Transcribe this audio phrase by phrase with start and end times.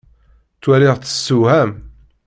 [0.55, 1.71] Ttwaliɣ-tt tessewham.